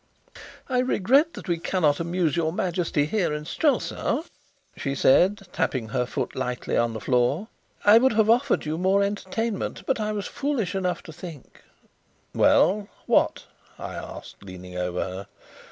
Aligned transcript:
"I 0.67 0.79
regret 0.79 1.35
that 1.35 1.47
we 1.47 1.59
cannot 1.59 1.99
amuse 1.99 2.35
your 2.35 2.51
Majesty 2.51 3.05
here 3.05 3.31
in 3.35 3.45
Strelsau," 3.45 4.23
she 4.75 4.95
said, 4.95 5.41
tapping 5.53 5.89
her 5.89 6.07
foot 6.07 6.35
lightly 6.35 6.75
on 6.75 6.93
the 6.93 6.99
floor. 6.99 7.49
"I 7.85 7.99
would 7.99 8.13
have 8.13 8.27
offered 8.27 8.65
you 8.65 8.79
more 8.79 9.03
entertainment, 9.03 9.83
but 9.85 9.99
I 9.99 10.11
was 10.11 10.25
foolish 10.25 10.73
enough 10.73 11.03
to 11.03 11.13
think" 11.13 11.61
"Well, 12.33 12.87
what?" 13.05 13.45
I 13.77 13.93
asked, 13.93 14.37
leaning 14.43 14.75
over 14.75 15.03
her. 15.03 15.27